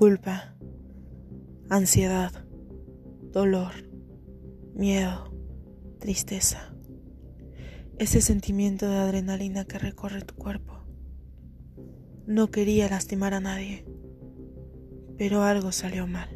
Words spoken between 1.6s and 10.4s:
ansiedad, dolor, miedo, tristeza. Ese sentimiento de adrenalina que recorre tu